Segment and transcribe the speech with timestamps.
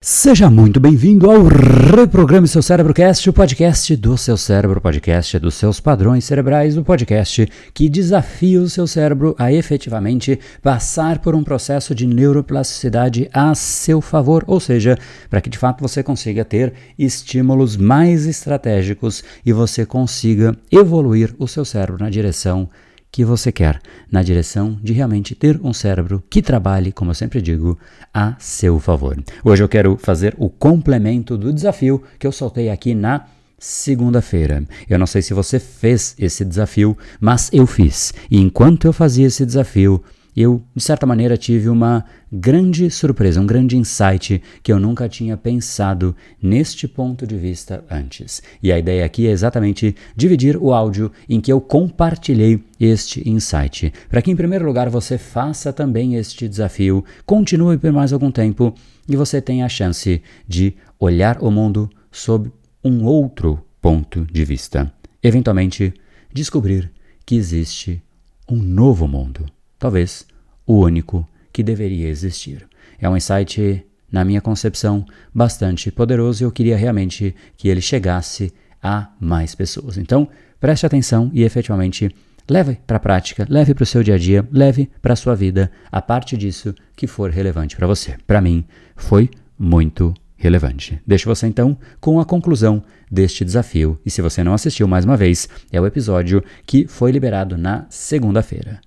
[0.00, 5.36] Seja muito bem-vindo ao Reprograme Seu Cérebro Cast, o podcast do seu cérebro, o podcast
[5.40, 11.34] dos seus padrões cerebrais, o podcast que desafia o seu cérebro a efetivamente passar por
[11.34, 14.96] um processo de neuroplasticidade a seu favor, ou seja,
[15.28, 21.48] para que de fato você consiga ter estímulos mais estratégicos e você consiga evoluir o
[21.48, 22.70] seu cérebro na direção
[23.10, 23.80] que você quer,
[24.10, 27.78] na direção de realmente ter um cérebro que trabalhe, como eu sempre digo,
[28.12, 29.16] a seu favor.
[29.44, 33.26] Hoje eu quero fazer o complemento do desafio que eu soltei aqui na
[33.58, 34.64] segunda-feira.
[34.88, 38.14] Eu não sei se você fez esse desafio, mas eu fiz.
[38.30, 40.02] E enquanto eu fazia esse desafio,
[40.40, 45.36] eu, de certa maneira, tive uma grande surpresa, um grande insight que eu nunca tinha
[45.36, 48.40] pensado neste ponto de vista antes.
[48.62, 53.92] E a ideia aqui é exatamente dividir o áudio em que eu compartilhei este insight,
[54.08, 58.72] para que, em primeiro lugar, você faça também este desafio, continue por mais algum tempo
[59.08, 62.52] e você tenha a chance de olhar o mundo sob
[62.84, 64.92] um outro ponto de vista.
[65.20, 65.92] Eventualmente,
[66.32, 66.92] descobrir
[67.26, 68.00] que existe
[68.48, 69.44] um novo mundo
[69.78, 70.26] talvez
[70.66, 72.66] o único que deveria existir.
[72.98, 75.04] É um insight, na minha concepção,
[75.34, 79.96] bastante poderoso e eu queria realmente que ele chegasse a mais pessoas.
[79.98, 80.28] Então,
[80.60, 82.14] preste atenção e efetivamente
[82.48, 85.34] leve para a prática, leve para o seu dia a dia, leve para a sua
[85.34, 88.16] vida a parte disso que for relevante para você.
[88.26, 88.64] Para mim,
[88.96, 91.00] foi muito relevante.
[91.06, 95.16] Deixo você então com a conclusão deste desafio e se você não assistiu mais uma
[95.16, 98.80] vez, é o episódio que foi liberado na segunda-feira.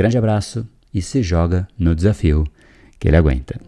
[0.00, 2.46] Grande abraço e se joga no desafio
[2.98, 3.60] que ele aguenta.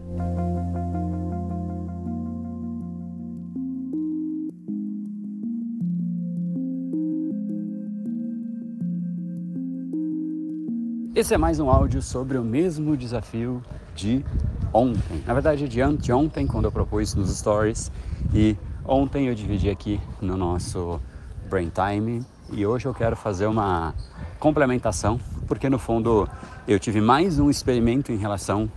[11.13, 13.61] Esse é mais um áudio sobre o mesmo desafio
[13.95, 14.25] de
[14.73, 15.21] ontem.
[15.27, 17.91] Na verdade, de anteontem, quando eu propus nos stories.
[18.33, 20.99] E ontem eu dividi aqui no nosso
[21.47, 22.25] Brain Time.
[22.51, 23.93] E hoje eu quero fazer uma
[24.39, 26.27] complementação porque no fundo
[26.67, 28.69] eu tive mais um experimento em relação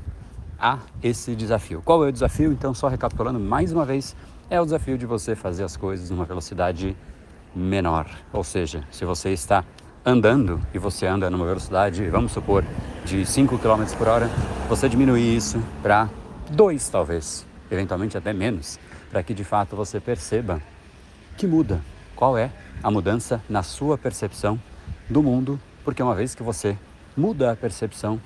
[0.59, 1.83] a esse desafio.
[1.85, 2.53] Qual é o desafio?
[2.53, 4.17] Então, só recapitulando mais uma vez,
[4.49, 6.97] é o desafio de você fazer as coisas numa velocidade
[7.55, 8.07] menor.
[8.33, 9.65] Ou seja, se você está
[10.05, 12.65] andando e você anda numa velocidade, vamos supor,
[13.05, 14.31] de 5 km por hora,
[14.69, 16.09] você diminuir isso para
[16.51, 18.79] 2 talvez, eventualmente até menos,
[19.11, 20.61] para que de fato você perceba
[21.37, 21.81] que muda.
[22.15, 22.51] Qual é
[22.83, 24.59] a mudança na sua percepção
[25.11, 26.77] do mundo porque uma vez que você
[27.17, 28.21] muda a percepção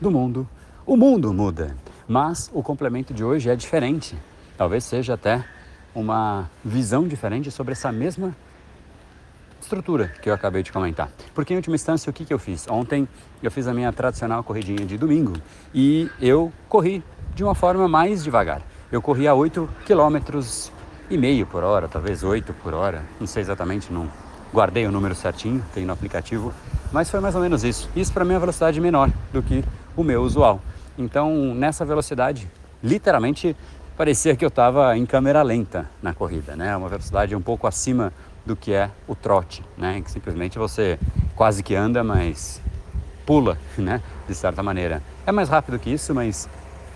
[0.00, 0.48] do mundo,
[0.86, 1.76] o mundo muda.
[2.06, 4.16] Mas o complemento de hoje é diferente.
[4.56, 5.44] Talvez seja até
[5.92, 8.32] uma visão diferente sobre essa mesma
[9.60, 11.10] estrutura que eu acabei de comentar.
[11.34, 12.68] Porque em última instância, o que, que eu fiz?
[12.68, 13.08] Ontem
[13.42, 15.32] eu fiz a minha tradicional corridinha de domingo
[15.74, 17.02] e eu corri
[17.34, 18.62] de uma forma mais devagar.
[18.92, 20.40] Eu corri a 8 km
[21.10, 24.08] e meio por hora, talvez 8 por hora, não sei exatamente, não
[24.52, 26.52] guardei o número certinho, tem no aplicativo,
[26.92, 27.88] mas foi mais ou menos isso.
[27.94, 29.64] Isso para mim é uma velocidade menor do que
[29.96, 30.60] o meu usual.
[30.98, 32.50] Então, nessa velocidade,
[32.82, 33.56] literalmente
[33.96, 36.76] parecia que eu estava em câmera lenta na corrida, né?
[36.76, 38.12] Uma velocidade um pouco acima
[38.44, 40.00] do que é o trote, né?
[40.00, 40.98] Que simplesmente você
[41.36, 42.60] quase que anda, mas
[43.26, 44.02] pula, né?
[44.26, 45.02] De certa maneira.
[45.26, 46.48] É mais rápido que isso, mas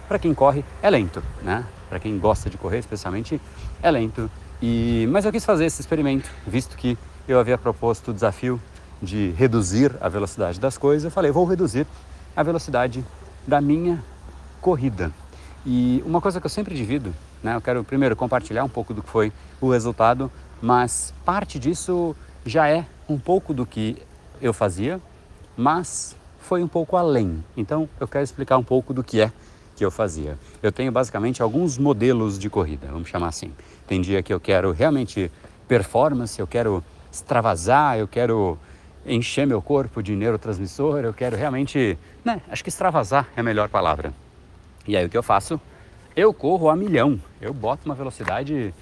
[0.09, 1.65] para quem corre é lento, né?
[1.89, 3.41] Para quem gosta de correr, especialmente,
[3.83, 4.31] é lento.
[4.61, 6.97] E mas eu quis fazer esse experimento, visto que
[7.27, 8.61] eu havia proposto o desafio
[9.03, 11.87] de reduzir a velocidade das coisas, eu falei, vou reduzir
[12.37, 13.05] a velocidade
[13.47, 14.03] da minha
[14.61, 15.13] corrida.
[15.67, 19.03] E uma coisa que eu sempre divido, né, eu quero primeiro compartilhar um pouco do
[19.03, 20.31] que foi o resultado,
[20.61, 22.15] mas parte disso
[22.45, 24.01] já é um pouco do que
[24.41, 25.01] eu fazia,
[25.57, 27.43] mas foi um pouco além.
[27.57, 29.33] Então eu quero explicar um pouco do que é
[29.77, 30.39] que eu fazia.
[30.63, 33.53] Eu tenho basicamente alguns modelos de corrida, vamos chamar assim.
[33.87, 35.31] Tem dia que eu quero realmente
[35.67, 38.59] performance, eu quero extravasar, eu quero
[39.07, 43.69] encher meu corpo de neurotransmissor, eu quero realmente, né, acho que extravasar é a melhor
[43.69, 44.13] palavra.
[44.87, 45.61] E aí o que eu faço?
[46.17, 48.75] Eu corro a milhão, eu boto uma velocidade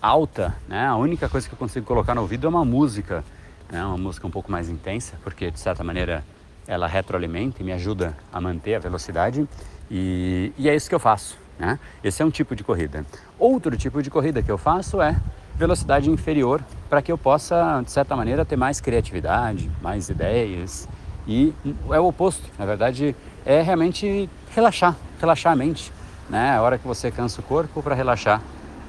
[0.00, 0.86] alta, né?
[0.86, 3.22] A única coisa que eu consigo colocar no ouvido é uma música,
[3.70, 3.84] né?
[3.84, 6.24] Uma música um pouco mais intensa, porque de certa maneira
[6.66, 9.46] ela retroalimenta e me ajuda a manter a velocidade
[9.90, 11.78] e, e é isso que eu faço, né?
[12.02, 13.04] Esse é um tipo de corrida.
[13.38, 15.16] Outro tipo de corrida que eu faço é
[15.60, 20.88] velocidade inferior para que eu possa, de certa maneira, ter mais criatividade, mais ideias.
[21.28, 21.54] E
[21.90, 23.14] é o oposto, na verdade,
[23.44, 25.92] é realmente relaxar, relaxar a mente.
[26.30, 26.56] Né?
[26.56, 28.40] A hora que você cansa o corpo para relaxar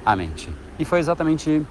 [0.04, 0.48] a mente.
[0.78, 1.62] E foi exatamente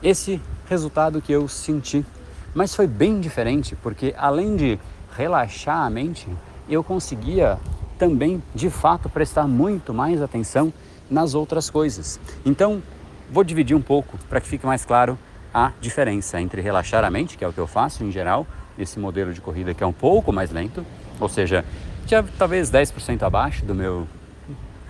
[0.00, 2.06] esse resultado que eu senti.
[2.54, 4.78] Mas foi bem diferente, porque além de
[5.16, 6.28] relaxar a mente,
[6.68, 7.58] eu conseguia
[7.98, 10.72] também, de fato, prestar muito mais atenção
[11.10, 12.20] nas outras coisas.
[12.46, 12.80] Então,
[13.30, 15.18] vou dividir um pouco para que fique mais claro
[15.54, 18.46] a diferença entre relaxar a mente, que é o que eu faço em geral,
[18.78, 20.84] esse modelo de corrida que é um pouco mais lento,
[21.18, 21.64] ou seja,
[22.06, 24.06] já talvez 10% abaixo do meu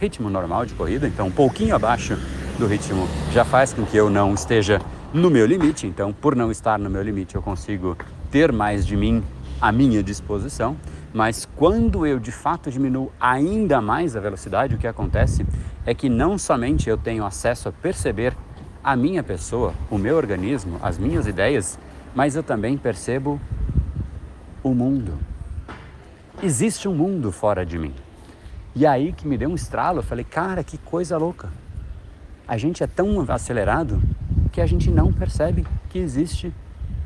[0.01, 2.17] ritmo normal de corrida, então um pouquinho abaixo
[2.59, 4.81] do ritmo já faz com que eu não esteja
[5.13, 7.97] no meu limite, então por não estar no meu limite eu consigo
[8.31, 9.23] ter mais de mim
[9.61, 10.77] à minha disposição,
[11.13, 15.45] mas quando eu de fato diminuo ainda mais a velocidade, o que acontece
[15.85, 18.37] é que não somente eu tenho acesso a perceber
[18.83, 21.79] a minha pessoa, o meu organismo, as minhas ideias,
[22.15, 23.41] mas eu também percebo
[24.63, 25.19] o mundo.
[26.43, 27.95] Existe um mundo fora de mim.
[28.75, 31.49] E aí que me deu um estralo, eu falei, cara, que coisa louca.
[32.47, 34.01] A gente é tão acelerado
[34.53, 36.53] que a gente não percebe que existe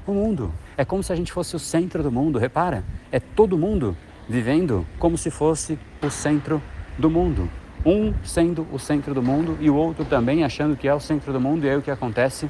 [0.06, 0.53] o mundo.
[0.77, 2.85] É como se a gente fosse o centro do mundo, repara?
[3.11, 3.97] É todo mundo
[4.29, 6.62] vivendo como se fosse o centro
[6.99, 7.49] do mundo.
[7.85, 11.33] Um sendo o centro do mundo e o outro também achando que é o centro
[11.33, 12.49] do mundo, e aí o que acontece?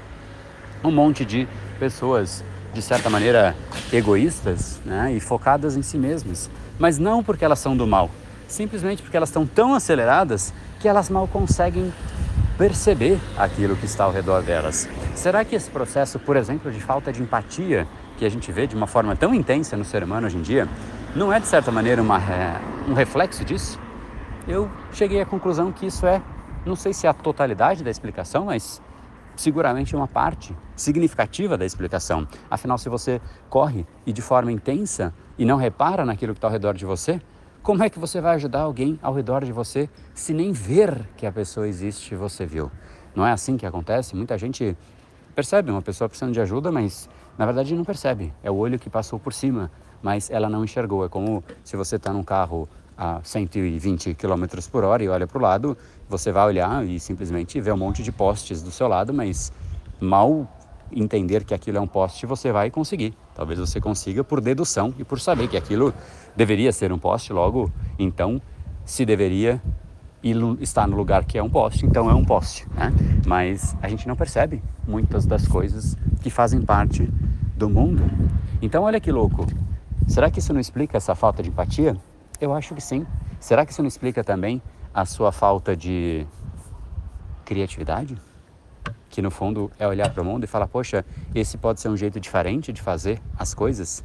[0.83, 1.49] Um monte de
[1.79, 3.57] pessoas, de certa maneira,
[3.93, 5.13] egoístas né?
[5.13, 6.51] e focadas em si mesmas.
[6.79, 8.11] Mas não porque elas são do mal,
[8.47, 11.93] simplesmente porque elas estão tão aceleradas que elas mal conseguem
[12.57, 14.89] perceber aquilo que está ao redor delas.
[15.15, 17.87] Será que esse processo, por exemplo, de falta de empatia
[18.17, 20.69] que a gente vê de uma forma tão intensa no ser humano hoje em dia,
[21.17, 23.79] não é de certa maneira uma, é, um reflexo disso?
[24.47, 26.23] Eu cheguei à conclusão que isso é,
[26.65, 28.81] não sei se é a totalidade da explicação, mas
[29.37, 32.27] seguramente uma parte significativa da explicação.
[32.51, 36.53] Afinal, se você corre e de forma intensa e não repara naquilo que está ao
[36.53, 37.21] redor de você,
[37.65, 41.27] como é que você vai ajudar alguém ao redor de você se nem ver que
[41.27, 42.71] a pessoa existe você viu?
[43.17, 44.15] Não é assim que acontece?
[44.15, 44.77] Muita gente
[45.35, 47.09] percebe uma pessoa precisando de ajuda, mas
[47.39, 48.35] na verdade não percebe.
[48.43, 49.71] É o olho que passou por cima,
[50.03, 51.07] mas ela não enxergou.
[51.07, 52.69] É como se você está num carro
[52.99, 55.75] a 120 km por hora e olha para o lado,
[56.07, 59.51] você vai olhar e simplesmente vê um monte de postes do seu lado, mas
[59.99, 60.47] mal
[60.95, 63.15] entender que aquilo é um poste, você vai conseguir.
[63.35, 65.93] Talvez você consiga por dedução e por saber que aquilo
[66.37, 68.41] deveria ser um poste, logo, então,
[68.85, 69.61] se deveria
[70.61, 72.67] estar no lugar que é um poste, então é um poste.
[72.75, 72.93] Né?
[73.27, 77.09] Mas a gente não percebe muitas das coisas que fazem parte
[77.57, 78.03] do mundo.
[78.63, 79.47] Então, olha que louco.
[80.09, 81.97] Será que isso não explica essa falta de empatia?
[82.41, 83.07] Eu acho que sim.
[83.39, 84.63] Será que isso não explica também
[84.93, 86.27] a sua falta de
[87.45, 88.17] criatividade?
[89.15, 91.97] Que no fundo é olhar para o mundo e falar: poxa, esse pode ser um
[91.97, 94.05] jeito diferente de fazer as coisas?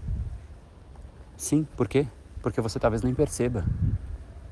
[1.36, 2.06] Sim, por quê?
[2.44, 3.66] Porque você talvez nem perceba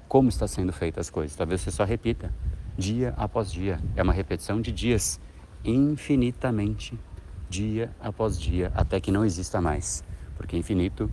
[0.07, 1.37] como está sendo feitas as coisas.
[1.37, 2.33] Talvez você só repita
[2.75, 3.79] dia após dia.
[3.95, 5.19] É uma repetição de dias
[5.63, 6.99] infinitamente,
[7.47, 10.03] dia após dia, até que não exista mais.
[10.35, 11.07] Porque infinito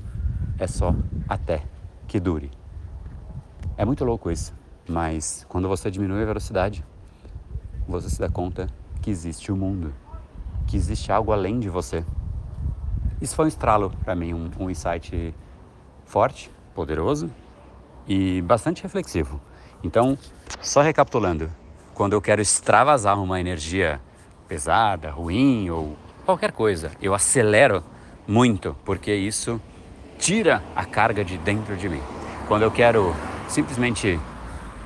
[0.58, 0.97] é só
[1.29, 1.62] até
[2.08, 2.50] que dure.
[3.76, 4.55] É muito louco isso,
[4.88, 6.82] mas quando você diminui a velocidade,
[7.87, 8.70] você se dá conta
[9.05, 9.93] que existe o mundo,
[10.67, 12.03] que existe algo além de você.
[13.21, 15.35] Isso foi um estralo para mim, um, um insight
[16.06, 17.31] forte, poderoso
[18.09, 19.39] e bastante reflexivo.
[19.83, 20.17] Então,
[20.59, 21.51] só recapitulando,
[21.93, 24.01] quando eu quero extravasar uma energia
[24.49, 27.85] pesada, ruim ou qualquer coisa, eu acelero
[28.27, 29.61] muito, porque isso
[30.19, 32.00] tira a carga de dentro de mim.
[32.49, 33.15] Quando eu quero
[33.49, 34.19] simplesmente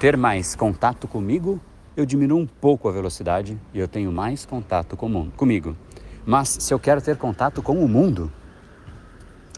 [0.01, 1.61] ter mais contato comigo,
[1.99, 5.77] eu diminuo um pouco a velocidade e eu tenho mais contato com mundo, comigo.
[6.25, 8.31] Mas se eu quero ter contato com o mundo,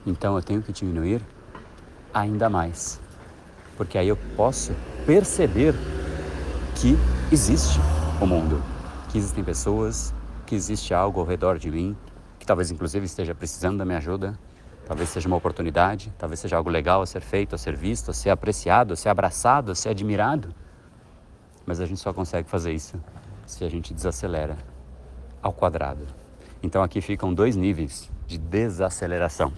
[0.06, 1.20] então eu tenho que diminuir
[2.14, 2.98] ainda mais.
[3.76, 4.72] Porque aí eu posso
[5.04, 5.74] perceber
[6.76, 6.96] que
[7.30, 7.78] existe
[8.22, 8.62] o mundo,
[9.10, 10.14] que existem pessoas,
[10.46, 11.94] que existe algo ao redor de mim,
[12.38, 14.32] que talvez inclusive esteja precisando da minha ajuda,
[14.86, 18.14] talvez seja uma oportunidade, talvez seja algo legal a ser feito, a ser visto, a
[18.14, 20.54] ser apreciado, a ser abraçado, a ser admirado.
[21.70, 23.00] Mas a gente só consegue fazer isso
[23.46, 24.58] se a gente desacelera
[25.40, 26.04] ao quadrado.
[26.60, 29.52] Então aqui ficam dois níveis de desaceleração.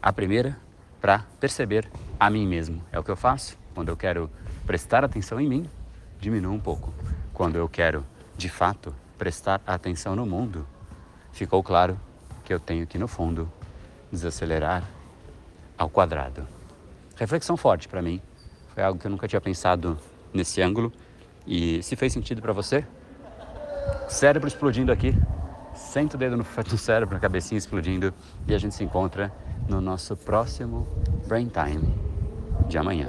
[0.00, 0.56] A primeira,
[1.00, 1.90] para perceber
[2.20, 2.80] a mim mesmo.
[2.92, 4.30] É o que eu faço quando eu quero
[4.64, 5.68] prestar atenção em mim,
[6.20, 6.94] diminuo um pouco.
[7.34, 10.64] Quando eu quero, de fato, prestar atenção no mundo,
[11.32, 11.98] ficou claro
[12.44, 13.50] que eu tenho que, no fundo,
[14.08, 14.84] desacelerar
[15.76, 16.46] ao quadrado.
[17.16, 18.22] Reflexão forte para mim.
[18.72, 19.98] Foi algo que eu nunca tinha pensado
[20.32, 20.92] nesse ângulo
[21.50, 22.84] e se fez sentido para você,
[24.08, 25.12] cérebro explodindo aqui,
[25.74, 28.14] senta o dedo no, no cérebro, a cabecinha explodindo.
[28.46, 29.32] E a gente se encontra
[29.68, 30.86] no nosso próximo
[31.26, 31.92] Brain Time
[32.68, 33.08] de amanhã.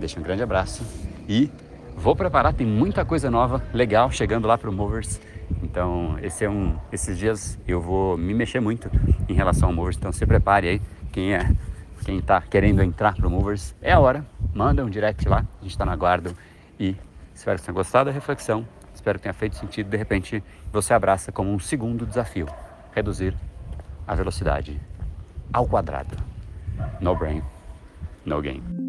[0.00, 0.82] Deixa um grande abraço
[1.28, 1.50] e
[1.94, 5.20] vou preparar, tem muita coisa nova, legal chegando lá para o Movers.
[5.62, 8.90] Então, esse é um, esses dias eu vou me mexer muito
[9.28, 10.82] em relação ao Movers, então se prepare aí,
[11.12, 11.54] quem é,
[12.02, 15.62] quem está querendo entrar para o Movers, é a hora, manda um direct lá, a
[15.62, 16.32] gente está na guarda
[16.80, 16.96] e
[17.34, 18.66] Espero que tenha gostado da reflexão.
[18.94, 19.88] Espero que tenha feito sentido.
[19.88, 22.46] De repente, você abraça como um segundo desafio:
[22.94, 23.34] reduzir
[24.06, 24.80] a velocidade
[25.52, 26.16] ao quadrado.
[27.00, 27.42] No brain,
[28.24, 28.81] no game.